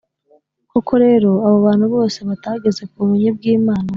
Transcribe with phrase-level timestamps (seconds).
[0.71, 3.89] Koko rero, abo bantu bose batageze ku bumenyi bw’Imana,